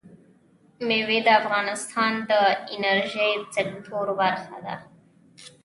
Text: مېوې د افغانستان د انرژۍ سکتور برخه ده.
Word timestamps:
مېوې 0.87 1.19
د 1.23 1.27
افغانستان 1.41 2.11
د 2.29 2.31
انرژۍ 2.75 3.31
سکتور 3.55 4.07
برخه 4.19 4.57
ده. 4.65 4.75